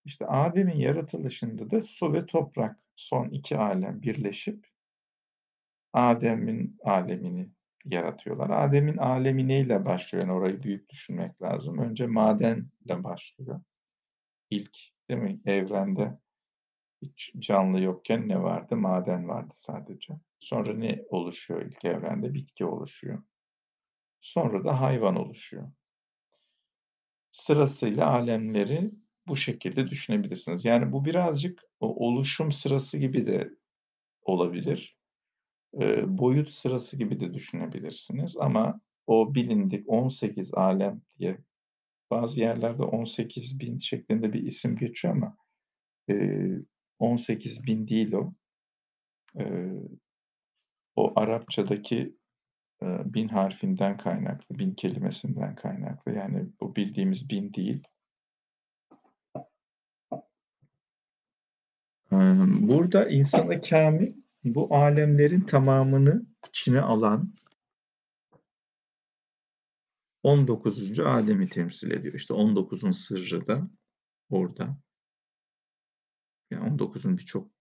İşte 0.05 0.27
Adem'in 0.27 0.77
yaratılışında 0.77 1.71
da 1.71 1.81
su 1.81 2.13
ve 2.13 2.25
toprak 2.25 2.79
son 2.95 3.29
iki 3.29 3.57
alem 3.57 4.01
birleşip 4.01 4.67
Adem'in 5.93 6.77
alemini 6.83 7.49
yaratıyorlar. 7.85 8.49
Adem'in 8.49 8.97
alemi 8.97 9.47
neyle 9.47 9.85
başlıyor? 9.85 10.27
Yani 10.27 10.37
orayı 10.37 10.63
büyük 10.63 10.89
düşünmek 10.89 11.41
lazım. 11.41 11.77
Önce 11.79 12.07
madenle 12.07 13.03
başlıyor. 13.03 13.61
İlk 14.49 14.77
değil 15.09 15.21
mi? 15.21 15.41
Evrende 15.45 16.19
hiç 17.01 17.33
canlı 17.39 17.81
yokken 17.81 18.29
ne 18.29 18.43
vardı? 18.43 18.77
Maden 18.77 19.27
vardı 19.27 19.53
sadece. 19.55 20.13
Sonra 20.39 20.73
ne 20.73 21.03
oluşuyor 21.09 21.61
ilk 21.61 21.85
evrende? 21.85 22.33
Bitki 22.33 22.65
oluşuyor. 22.65 23.23
Sonra 24.19 24.63
da 24.65 24.81
hayvan 24.81 25.15
oluşuyor. 25.15 25.71
Sırasıyla 27.31 28.11
alemleri 28.11 28.91
bu 29.27 29.35
şekilde 29.35 29.87
düşünebilirsiniz. 29.87 30.65
Yani 30.65 30.91
bu 30.91 31.05
birazcık 31.05 31.63
o 31.79 32.07
oluşum 32.07 32.51
sırası 32.51 32.97
gibi 32.97 33.27
de 33.27 33.49
olabilir. 34.21 34.97
E, 35.81 36.17
boyut 36.17 36.51
sırası 36.51 36.97
gibi 36.97 37.19
de 37.19 37.33
düşünebilirsiniz 37.33 38.37
ama 38.37 38.81
o 39.07 39.35
bilindik 39.35 39.89
18 39.89 40.53
alem 40.53 41.01
diye 41.19 41.37
bazı 42.11 42.39
yerlerde 42.39 42.83
18 42.83 43.59
bin 43.59 43.77
şeklinde 43.77 44.33
bir 44.33 44.43
isim 44.43 44.77
geçiyor 44.77 45.15
ama 45.15 45.37
e, 46.09 46.15
18 46.99 47.63
bin 47.63 47.87
değil 47.87 48.13
o. 48.13 48.33
E, 49.39 49.43
o 50.95 51.19
Arapçadaki 51.19 52.15
bin 53.05 53.27
harfinden 53.27 53.97
kaynaklı, 53.97 54.59
bin 54.59 54.73
kelimesinden 54.73 55.55
kaynaklı. 55.55 56.11
Yani 56.11 56.45
bu 56.61 56.75
bildiğimiz 56.75 57.29
bin 57.29 57.53
değil. 57.53 57.83
Burada 62.67 63.09
insana 63.09 63.61
kamil 63.61 64.13
bu 64.43 64.75
alemlerin 64.75 65.41
tamamını 65.41 66.25
içine 66.47 66.81
alan 66.81 67.33
19. 70.23 70.99
alemi 70.99 71.49
temsil 71.49 71.91
ediyor. 71.91 72.13
İşte 72.13 72.33
19'un 72.33 72.91
sırrı 72.91 73.47
da 73.47 73.69
orada. 74.29 74.77
Yani 76.51 76.77
19'un 76.77 77.17
birçok 77.17 77.51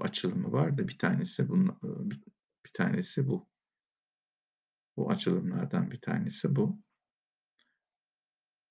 açılımı 0.00 0.52
var 0.52 0.78
da 0.78 0.88
bir 0.88 0.98
tanesi 0.98 1.48
bunun 1.48 1.78
bir 2.66 2.72
tanesi 2.74 3.28
bu. 3.28 3.48
Bu 4.96 5.10
açılımlardan 5.10 5.90
bir 5.90 6.00
tanesi 6.00 6.56
bu. 6.56 6.78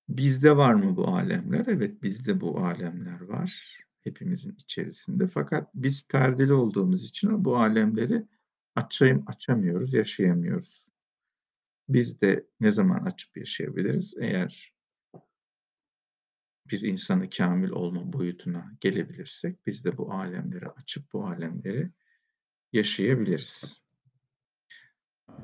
Bizde 0.08 0.56
var 0.56 0.74
mı 0.74 0.96
bu 0.96 1.08
alemler? 1.08 1.66
Evet 1.66 2.02
bizde 2.02 2.40
bu 2.40 2.58
alemler 2.58 3.20
var 3.20 3.84
hepimizin 4.04 4.54
içerisinde. 4.54 5.26
Fakat 5.26 5.70
biz 5.74 6.08
perdeli 6.08 6.52
olduğumuz 6.52 7.04
için 7.04 7.44
bu 7.44 7.56
alemleri 7.56 8.26
açayım, 8.74 9.24
açamıyoruz, 9.26 9.94
yaşayamıyoruz. 9.94 10.88
Biz 11.88 12.20
de 12.20 12.46
ne 12.60 12.70
zaman 12.70 13.04
açıp 13.04 13.36
yaşayabiliriz? 13.36 14.14
Eğer 14.20 14.74
bir 16.70 16.80
insanı 16.80 17.30
kamil 17.30 17.70
olma 17.70 18.12
boyutuna 18.12 18.72
gelebilirsek 18.80 19.66
biz 19.66 19.84
de 19.84 19.96
bu 19.96 20.12
alemleri 20.12 20.68
açıp 20.68 21.12
bu 21.12 21.26
alemleri 21.26 21.90
yaşayabiliriz. 22.72 23.84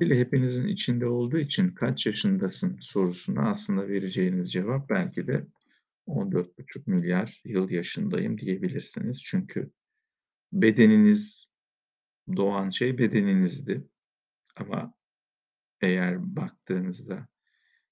Ile 0.01 0.19
hepinizin 0.19 0.67
içinde 0.67 1.07
olduğu 1.07 1.39
için 1.39 1.69
kaç 1.69 2.07
yaşındasın 2.07 2.79
sorusuna 2.81 3.51
aslında 3.51 3.89
vereceğiniz 3.89 4.53
cevap 4.53 4.91
belki 4.91 5.27
de 5.27 5.47
14,5 6.07 6.83
milyar 6.87 7.41
yıl 7.45 7.71
yaşındayım 7.71 8.39
diyebilirsiniz. 8.39 9.23
Çünkü 9.25 9.71
bedeniniz 10.53 11.47
doğan 12.37 12.71
şey 12.71 12.99
bedeninizdi. 12.99 13.89
Ama 14.57 14.95
eğer 15.81 16.37
baktığınızda 16.37 17.29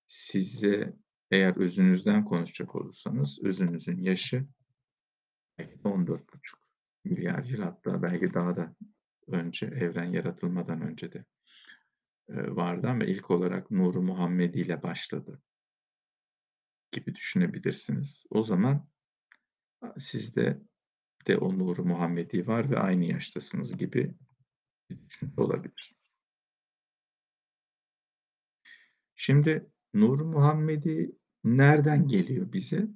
size 0.06 0.96
eğer 1.30 1.56
özünüzden 1.56 2.24
konuşacak 2.24 2.76
olursanız 2.76 3.38
özünüzün 3.42 3.98
yaşı 4.02 4.46
14,5 5.58 6.26
milyar 7.04 7.44
yıl 7.44 7.62
hatta 7.62 8.02
belki 8.02 8.34
daha 8.34 8.56
da 8.56 8.76
önce 9.26 9.66
evren 9.66 10.12
yaratılmadan 10.12 10.80
önce 10.82 11.12
de 11.12 11.24
vardı 12.28 12.88
ama 12.88 13.04
ilk 13.04 13.30
olarak 13.30 13.70
Nuru 13.70 14.02
Muhammedi 14.02 14.60
ile 14.60 14.82
başladı 14.82 15.42
gibi 16.92 17.14
düşünebilirsiniz. 17.14 18.26
O 18.30 18.42
zaman 18.42 18.88
sizde 19.98 20.62
de 21.26 21.36
o 21.36 21.58
nuru 21.58 21.84
Muhammedi 21.84 22.46
var 22.46 22.70
ve 22.70 22.78
aynı 22.78 23.04
yaştasınız 23.04 23.76
gibi 23.76 24.14
bir 24.90 24.98
olabilir. 25.36 25.94
Şimdi 29.14 29.70
nuru 29.94 30.24
Muhammedi 30.24 31.12
nereden 31.44 32.08
geliyor 32.08 32.52
bize? 32.52 32.88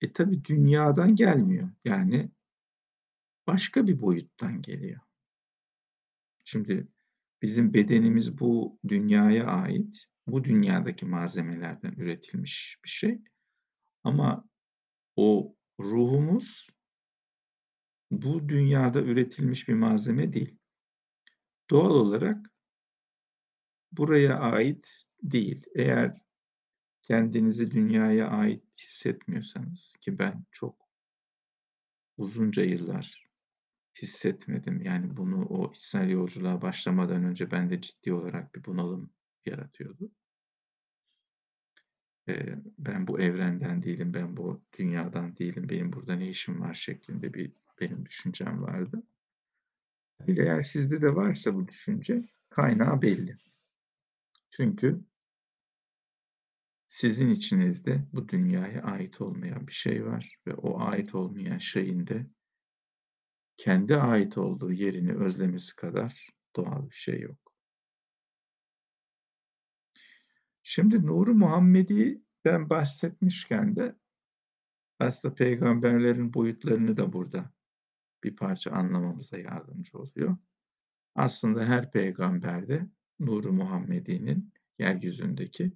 E 0.00 0.12
tabi 0.12 0.44
dünyadan 0.44 1.14
gelmiyor. 1.14 1.70
Yani 1.84 2.30
başka 3.46 3.86
bir 3.86 4.00
boyuttan 4.00 4.62
geliyor. 4.62 5.00
Şimdi 6.44 6.88
bizim 7.42 7.74
bedenimiz 7.74 8.40
bu 8.40 8.78
dünyaya 8.88 9.46
ait 9.46 10.08
bu 10.28 10.44
dünyadaki 10.44 11.06
malzemelerden 11.06 11.92
üretilmiş 11.92 12.78
bir 12.84 12.88
şey. 12.88 13.20
Ama 14.04 14.48
o 15.16 15.56
ruhumuz 15.80 16.68
bu 18.10 18.48
dünyada 18.48 19.02
üretilmiş 19.02 19.68
bir 19.68 19.74
malzeme 19.74 20.32
değil. 20.32 20.58
Doğal 21.70 21.90
olarak 21.90 22.50
buraya 23.92 24.38
ait 24.38 25.04
değil. 25.22 25.66
Eğer 25.74 26.22
kendinizi 27.02 27.70
dünyaya 27.70 28.28
ait 28.28 28.64
hissetmiyorsanız 28.78 29.96
ki 30.00 30.18
ben 30.18 30.44
çok 30.50 30.88
uzunca 32.16 32.62
yıllar 32.62 33.28
hissetmedim. 34.02 34.82
Yani 34.82 35.16
bunu 35.16 35.46
o 35.46 35.70
içsel 35.72 36.08
yolculuğa 36.08 36.62
başlamadan 36.62 37.24
önce 37.24 37.50
bende 37.50 37.80
ciddi 37.80 38.12
olarak 38.12 38.54
bir 38.54 38.64
bunalım 38.64 39.10
yaratıyordu. 39.46 40.10
Ben 42.78 43.06
bu 43.06 43.20
evrenden 43.20 43.82
değilim, 43.82 44.14
ben 44.14 44.36
bu 44.36 44.60
dünyadan 44.78 45.36
değilim, 45.36 45.68
benim 45.68 45.92
burada 45.92 46.14
ne 46.14 46.28
işim 46.28 46.60
var 46.60 46.74
şeklinde 46.74 47.34
bir 47.34 47.52
benim 47.80 48.06
düşüncem 48.06 48.62
vardı. 48.62 49.02
Eğer 50.26 50.62
sizde 50.62 51.02
de 51.02 51.14
varsa 51.14 51.54
bu 51.54 51.68
düşünce, 51.68 52.28
kaynağı 52.50 53.02
belli. 53.02 53.38
Çünkü 54.50 55.00
sizin 56.86 57.30
içinizde 57.30 58.04
bu 58.12 58.28
dünyaya 58.28 58.82
ait 58.82 59.20
olmayan 59.20 59.66
bir 59.66 59.72
şey 59.72 60.06
var 60.06 60.36
ve 60.46 60.54
o 60.54 60.80
ait 60.80 61.14
olmayan 61.14 61.58
şeyin 61.58 62.06
de 62.06 62.26
kendi 63.56 63.96
ait 63.96 64.38
olduğu 64.38 64.72
yerini 64.72 65.12
özlemesi 65.12 65.76
kadar 65.76 66.30
doğal 66.56 66.90
bir 66.90 66.94
şey 66.94 67.20
yok. 67.20 67.47
Şimdi 70.70 71.06
Nuru 71.06 71.34
Muhammedi'den 71.34 72.70
bahsetmişken 72.70 73.76
de 73.76 73.96
aslında 74.98 75.34
peygamberlerin 75.34 76.34
boyutlarını 76.34 76.96
da 76.96 77.12
burada 77.12 77.50
bir 78.24 78.36
parça 78.36 78.70
anlamamıza 78.70 79.38
yardımcı 79.38 79.98
oluyor. 79.98 80.36
Aslında 81.14 81.64
her 81.64 81.90
peygamberde 81.90 82.86
Nuru 83.20 83.52
Muhammedi'nin 83.52 84.52
yeryüzündeki 84.78 85.72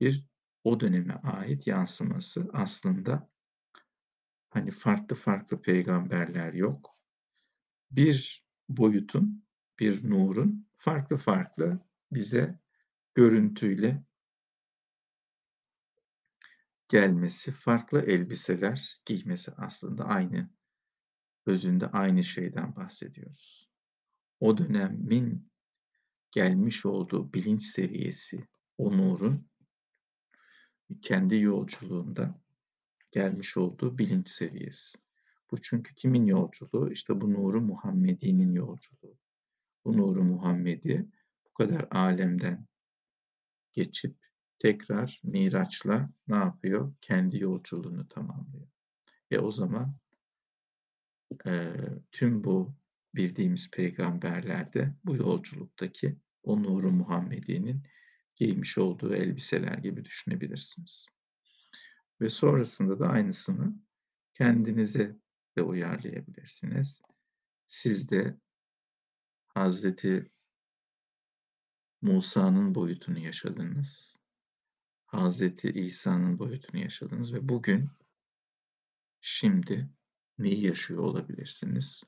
bir 0.00 0.26
o 0.64 0.80
döneme 0.80 1.14
ait 1.14 1.66
yansıması 1.66 2.50
aslında 2.52 3.30
hani 4.50 4.70
farklı 4.70 5.16
farklı 5.16 5.62
peygamberler 5.62 6.52
yok. 6.52 6.98
Bir 7.90 8.46
boyutun, 8.68 9.44
bir 9.78 10.10
nurun 10.10 10.68
farklı 10.76 11.16
farklı 11.16 11.80
bize 12.12 12.58
görüntüyle 13.14 14.04
gelmesi, 16.92 17.52
farklı 17.52 18.02
elbiseler 18.02 19.00
giymesi 19.06 19.52
aslında 19.56 20.04
aynı, 20.04 20.50
özünde 21.46 21.86
aynı 21.86 22.24
şeyden 22.24 22.76
bahsediyoruz. 22.76 23.70
O 24.40 24.58
dönemin 24.58 25.50
gelmiş 26.30 26.86
olduğu 26.86 27.32
bilinç 27.32 27.62
seviyesi, 27.62 28.48
o 28.78 28.96
nurun 28.96 29.48
kendi 31.00 31.40
yolculuğunda 31.40 32.40
gelmiş 33.10 33.56
olduğu 33.56 33.98
bilinç 33.98 34.28
seviyesi. 34.28 34.98
Bu 35.50 35.60
çünkü 35.62 35.94
kimin 35.94 36.26
yolculuğu? 36.26 36.90
İşte 36.90 37.20
bu 37.20 37.32
nuru 37.32 37.60
Muhammedi'nin 37.60 38.52
yolculuğu. 38.52 39.16
Bu 39.84 39.96
nuru 39.96 40.24
Muhammedi 40.24 41.06
bu 41.46 41.52
kadar 41.52 41.86
alemden 41.90 42.66
geçip 43.72 44.31
tekrar 44.62 45.20
Miraç'la 45.24 46.10
ne 46.28 46.36
yapıyor? 46.36 46.94
Kendi 47.00 47.38
yolculuğunu 47.38 48.08
tamamlıyor. 48.08 48.68
E 49.30 49.38
o 49.38 49.50
zaman 49.50 49.96
e, 51.46 51.72
tüm 52.12 52.44
bu 52.44 52.74
bildiğimiz 53.14 53.70
peygamberlerde 53.70 54.94
bu 55.04 55.16
yolculuktaki 55.16 56.16
o 56.42 56.62
nuru 56.62 56.92
Muhammedi'nin 56.92 57.82
giymiş 58.34 58.78
olduğu 58.78 59.14
elbiseler 59.14 59.78
gibi 59.78 60.04
düşünebilirsiniz. 60.04 61.06
Ve 62.20 62.28
sonrasında 62.28 63.00
da 63.00 63.08
aynısını 63.08 63.74
kendinize 64.34 65.16
de 65.56 65.62
uyarlayabilirsiniz. 65.62 67.02
Siz 67.66 68.10
de 68.10 68.38
Hazreti 69.46 70.30
Musa'nın 72.02 72.74
boyutunu 72.74 73.18
yaşadınız. 73.18 74.21
Hazreti 75.12 75.70
İsa'nın 75.70 76.38
boyutunu 76.38 76.80
yaşadınız 76.80 77.34
ve 77.34 77.48
bugün 77.48 77.90
şimdi 79.20 79.90
neyi 80.38 80.66
yaşıyor 80.66 81.02
olabilirsiniz? 81.02 82.02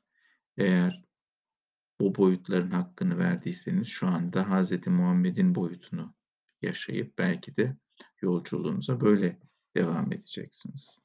Eğer 0.57 1.05
o 2.01 2.15
boyutların 2.15 2.71
hakkını 2.71 3.19
verdiyseniz 3.19 3.89
şu 3.89 4.07
anda 4.07 4.51
Hazreti 4.51 4.91
Muhammed'in 4.91 5.55
boyutunu 5.55 6.15
yaşayıp 6.63 7.19
belki 7.19 7.57
de 7.57 7.77
yolculuğunuza 8.23 9.01
böyle 9.01 9.39
devam 9.77 10.13
edeceksiniz. 10.13 10.99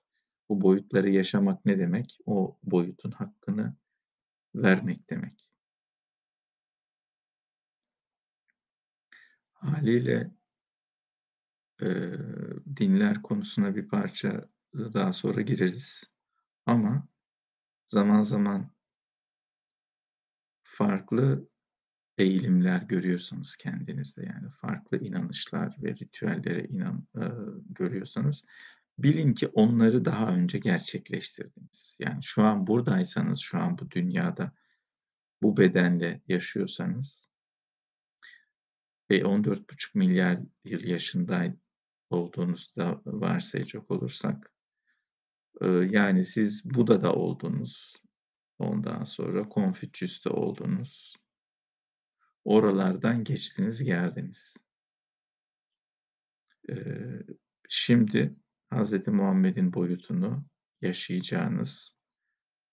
Bu 0.50 0.62
boyutları 0.62 1.10
yaşamak 1.10 1.66
ne 1.66 1.80
demek? 1.80 2.20
O 2.26 2.58
boyutun 2.64 3.12
hakkını 3.12 3.76
vermek 4.56 5.10
demek. 5.10 5.46
Haliyle 9.54 10.39
e, 11.82 11.88
dinler 12.78 13.22
konusuna 13.22 13.76
bir 13.76 13.88
parça 13.88 14.50
daha 14.74 15.14
sonra 15.14 15.42
gireriz. 15.42 16.04
Ama 16.66 17.08
zaman 17.88 18.22
zaman 18.22 18.72
farklı 20.64 21.50
eğilimler 22.18 22.82
görüyorsanız 22.82 23.56
kendinizde 23.56 24.26
yani 24.26 24.50
farklı 24.50 25.00
inanışlar 25.00 25.76
ve 25.84 25.90
ritüellere 25.90 26.68
inan 26.68 27.08
e, 27.16 27.24
görüyorsanız 27.70 28.46
bilin 28.98 29.34
ki 29.34 29.48
onları 29.48 30.06
daha 30.06 30.36
önce 30.36 30.58
gerçekleştirdiniz. 30.58 31.98
Yani 32.00 32.24
şu 32.24 32.44
an 32.44 32.68
buradaysanız, 32.68 33.40
şu 33.40 33.60
an 33.60 33.78
bu 33.78 33.92
dünyada 33.92 34.52
bu 35.42 35.58
bedenle 35.58 36.22
yaşıyorsanız 36.28 37.30
ve 39.12 39.20
14,5 39.22 39.98
milyar 39.98 40.40
yıl 40.64 40.84
yaşında 40.84 41.54
olduğunuzda 42.10 43.02
varsayacak 43.06 43.92
olursak 43.92 44.54
yani 45.90 46.26
siz 46.26 46.66
Buda'da 46.66 47.14
oldunuz. 47.14 47.96
Ondan 48.60 49.04
sonra 49.04 49.50
Konfüçyüs'te 49.50 50.30
oldunuz. 50.30 51.16
Oralardan 52.46 53.24
geçtiniz, 53.24 53.84
geldiniz. 53.84 54.58
şimdi 57.70 58.36
Hz. 58.74 59.08
Muhammed'in 59.08 59.74
boyutunu 59.74 60.46
yaşayacağınız 60.82 61.96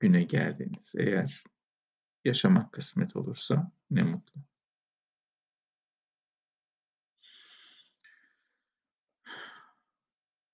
güne 0.01 0.23
geldiniz. 0.23 0.95
Eğer 0.99 1.45
yaşamak 2.25 2.73
kısmet 2.73 3.17
olursa 3.17 3.73
ne 3.91 4.03
mutlu. 4.03 4.41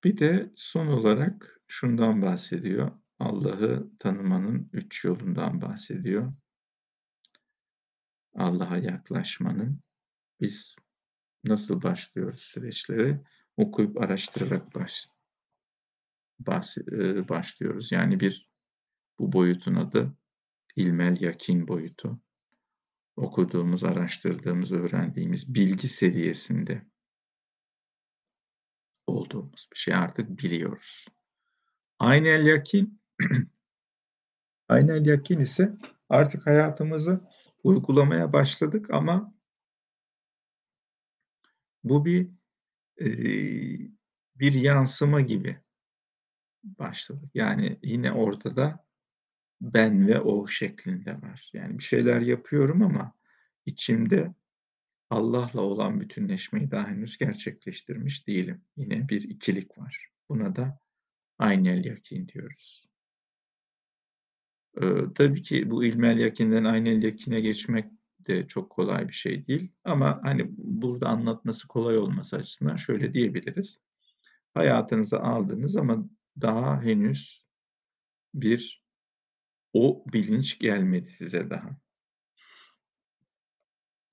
Bir 0.04 0.18
de 0.18 0.52
son 0.56 0.86
olarak 0.86 1.60
şundan 1.66 2.22
bahsediyor. 2.22 2.92
Allah'ı 3.18 3.90
tanımanın 3.98 4.70
üç 4.72 5.04
yolundan 5.04 5.60
bahsediyor. 5.60 6.32
Allah'a 8.34 8.78
yaklaşmanın 8.78 9.80
biz 10.40 10.76
nasıl 11.44 11.82
başlıyoruz 11.82 12.40
süreçlere? 12.40 13.20
Okuyup 13.56 14.00
araştırarak 14.00 14.74
baş, 14.74 15.06
bahs, 16.38 16.78
e, 16.78 17.28
başlıyoruz. 17.28 17.92
Yani 17.92 18.20
bir 18.20 18.48
bu 19.18 19.32
boyutun 19.32 19.74
adı 19.74 20.16
ilmel 20.76 21.20
yakin 21.20 21.68
boyutu. 21.68 22.20
Okuduğumuz, 23.16 23.84
araştırdığımız, 23.84 24.72
öğrendiğimiz 24.72 25.54
bilgi 25.54 25.88
seviyesinde 25.88 26.91
olduğumuz 29.34 29.68
bir 29.72 29.78
şey 29.78 29.94
artık 29.94 30.38
biliyoruz. 30.38 31.08
Aynel 31.98 32.46
yakin 32.46 33.02
Aynel 34.68 35.06
yakin 35.06 35.40
ise 35.40 35.72
artık 36.08 36.46
hayatımızı 36.46 37.20
uygulamaya 37.64 38.32
başladık 38.32 38.86
ama 38.90 39.34
bu 41.84 42.04
bir 42.04 42.28
e, 43.00 43.06
bir 44.36 44.52
yansıma 44.52 45.20
gibi 45.20 45.60
başladık. 46.64 47.30
Yani 47.34 47.78
yine 47.82 48.12
ortada 48.12 48.84
ben 49.60 50.08
ve 50.08 50.20
o 50.20 50.46
şeklinde 50.48 51.22
var. 51.22 51.50
Yani 51.52 51.78
bir 51.78 51.84
şeyler 51.84 52.20
yapıyorum 52.20 52.82
ama 52.82 53.12
içimde 53.66 54.34
Allah'la 55.12 55.60
olan 55.60 56.00
bütünleşmeyi 56.00 56.70
daha 56.70 56.88
henüz 56.88 57.16
gerçekleştirmiş 57.16 58.26
değilim. 58.26 58.64
Yine 58.76 59.08
bir 59.08 59.22
ikilik 59.22 59.78
var. 59.78 60.08
Buna 60.28 60.56
da 60.56 60.76
aynel 61.38 61.84
yakin 61.84 62.28
diyoruz. 62.28 62.88
Ee, 64.82 64.86
tabii 65.14 65.42
ki 65.42 65.70
bu 65.70 65.84
ilmel 65.84 66.18
yakinden 66.18 66.64
aynel 66.64 67.02
yakine 67.02 67.40
geçmek 67.40 67.90
de 68.20 68.46
çok 68.46 68.70
kolay 68.70 69.08
bir 69.08 69.12
şey 69.12 69.46
değil. 69.46 69.72
Ama 69.84 70.20
hani 70.22 70.46
burada 70.58 71.08
anlatması 71.08 71.68
kolay 71.68 71.98
olması 71.98 72.36
açısından 72.36 72.76
şöyle 72.76 73.14
diyebiliriz. 73.14 73.80
Hayatınıza 74.54 75.18
aldınız 75.18 75.76
ama 75.76 76.08
daha 76.40 76.82
henüz 76.82 77.46
bir 78.34 78.82
o 79.72 80.04
bilinç 80.12 80.58
gelmedi 80.58 81.10
size 81.10 81.50
daha. 81.50 81.76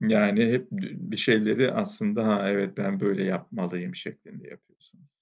Yani 0.02 0.46
hep 0.46 0.68
bir 0.72 1.18
şeyleri 1.18 1.72
aslında 1.72 2.28
ha 2.28 2.50
evet 2.50 2.78
ben 2.78 3.00
böyle 3.00 3.24
yapmalıyım 3.24 3.96
şeklinde 3.96 4.48
yapıyorsunuz. 4.48 5.20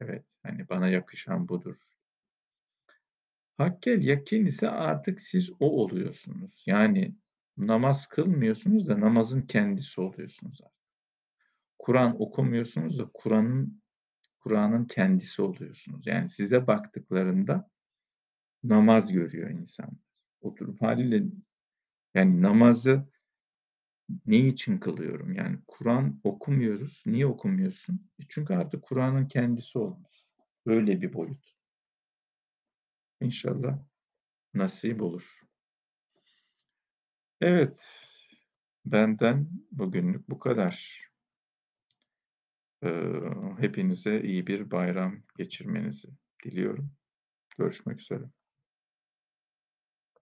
Evet 0.00 0.24
hani 0.42 0.68
bana 0.68 0.88
yakışan 0.88 1.48
budur. 1.48 1.76
Hakkel 3.56 4.04
yakin 4.04 4.44
ise 4.44 4.68
artık 4.68 5.20
siz 5.20 5.52
o 5.60 5.82
oluyorsunuz. 5.82 6.62
Yani 6.66 7.14
Namaz 7.58 8.06
kılmıyorsunuz 8.06 8.88
da 8.88 9.00
namazın 9.00 9.42
kendisi 9.42 10.00
oluyorsunuz 10.00 10.60
artık. 10.62 10.78
Kur'an 11.78 12.22
okumuyorsunuz 12.22 12.98
da 12.98 13.10
Kur'an'ın 13.14 13.82
Kur'an'ın 14.40 14.84
kendisi 14.84 15.42
oluyorsunuz. 15.42 16.06
Yani 16.06 16.28
size 16.28 16.66
baktıklarında 16.66 17.70
namaz 18.64 19.12
görüyor 19.12 19.50
insanlar. 19.50 20.00
Oturup 20.40 20.82
hâliyle 20.82 21.24
yani 22.14 22.42
namazı 22.42 23.08
ne 24.26 24.36
için 24.38 24.78
kılıyorum? 24.78 25.32
Yani 25.32 25.58
Kur'an 25.66 26.20
okumuyoruz. 26.24 27.02
Niye 27.06 27.26
okumuyorsun? 27.26 28.10
E 28.22 28.22
çünkü 28.28 28.54
artık 28.54 28.82
Kur'an'ın 28.82 29.26
kendisi 29.26 29.78
olmuşsun. 29.78 30.34
Öyle 30.66 31.00
bir 31.00 31.12
boyut. 31.12 31.54
İnşallah 33.20 33.78
nasip 34.54 35.02
olur. 35.02 35.40
Evet, 37.40 38.04
benden 38.84 39.48
bugünlük 39.72 40.30
bu 40.30 40.38
kadar. 40.38 41.08
Eee, 42.82 43.20
hepinize 43.58 44.20
iyi 44.22 44.46
bir 44.46 44.70
bayram 44.70 45.22
geçirmenizi 45.38 46.08
diliyorum. 46.44 46.90
Görüşmek 47.58 48.00
üzere. 48.00 48.24